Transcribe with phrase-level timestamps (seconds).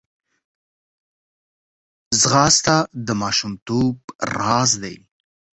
[2.19, 3.95] ځغاسته د ماشومتوب
[4.37, 4.95] راز دی